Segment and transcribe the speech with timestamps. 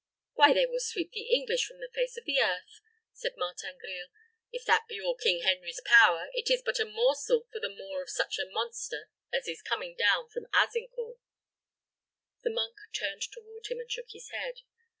[0.33, 2.81] "Why, they will sweep the English from the face of the earth,"
[3.13, 4.07] said Martin Grille.
[4.51, 7.99] "If that be all King Henry's power, it is but a morsel for the maw
[8.01, 11.19] of such a monster as is coming down from Azincourt."
[12.41, 14.61] The monk turned toward him, and shook his head.